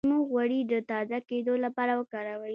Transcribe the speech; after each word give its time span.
د 0.01 0.03
لیمو 0.05 0.27
غوړي 0.29 0.59
د 0.71 0.73
تازه 0.89 1.17
کیدو 1.29 1.53
لپاره 1.65 1.91
وکاروئ 1.99 2.49